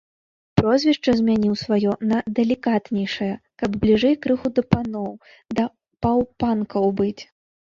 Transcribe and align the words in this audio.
Прозвішча 0.59 1.11
змяніў 1.19 1.51
сваё 1.63 1.91
на 2.11 2.17
далікатнейшае, 2.39 3.27
каб 3.65 3.77
бліжэй 3.85 4.15
крыху 4.25 4.47
да 4.57 4.61
паноў, 4.73 5.11
да 5.61 5.69
паўпанкаў 6.09 6.85
быць. 7.03 7.21